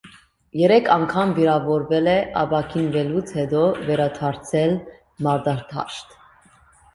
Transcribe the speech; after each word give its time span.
Երեք 0.59 0.87
անգամ 0.93 1.33
վիրավորվել 1.39 2.09
է, 2.13 2.15
ապաքինվելուց 2.43 3.35
հետո 3.41 3.61
վերադարձել 3.91 4.75
մարտադաշտ։ 5.29 6.19